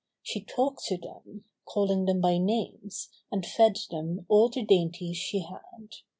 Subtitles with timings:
[0.23, 5.41] She talked to them, calling them by names, and fed them all the dainties she
[5.41, 5.89] had.